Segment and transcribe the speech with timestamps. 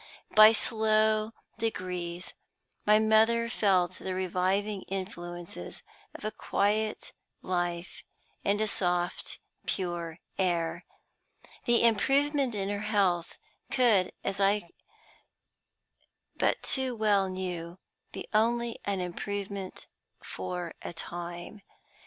[0.35, 1.29] By slow
[1.59, 2.33] degrees
[2.87, 5.83] my mother felt the reviving influences
[6.15, 8.01] of a quiet life
[8.43, 9.37] and a soft,
[9.67, 10.85] pure air.
[11.65, 13.37] The improvement in her health
[13.69, 14.71] could, as I
[16.35, 17.77] but too well knew,
[18.11, 19.85] be only an improvement
[20.23, 21.61] for a time.